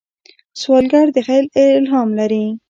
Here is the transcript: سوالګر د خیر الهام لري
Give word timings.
سوالګر 0.61 1.07
د 1.15 1.17
خیر 1.27 1.43
الهام 1.77 2.09
لري 2.19 2.45